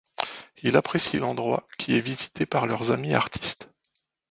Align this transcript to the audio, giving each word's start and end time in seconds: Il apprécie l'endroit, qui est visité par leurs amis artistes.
Il 0.63 0.77
apprécie 0.77 1.19
l'endroit, 1.19 1.67
qui 1.77 1.95
est 1.95 1.99
visité 1.99 2.47
par 2.47 2.65
leurs 2.65 2.91
amis 2.91 3.13
artistes. 3.13 3.69